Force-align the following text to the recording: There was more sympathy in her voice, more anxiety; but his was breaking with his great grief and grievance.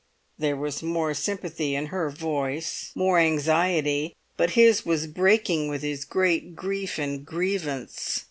There 0.39 0.55
was 0.57 0.81
more 0.81 1.13
sympathy 1.13 1.75
in 1.75 1.85
her 1.93 2.09
voice, 2.09 2.91
more 2.95 3.19
anxiety; 3.19 4.15
but 4.35 4.49
his 4.57 4.83
was 4.83 5.05
breaking 5.05 5.67
with 5.67 5.83
his 5.83 6.05
great 6.05 6.55
grief 6.55 6.97
and 6.97 7.23
grievance. 7.23 8.19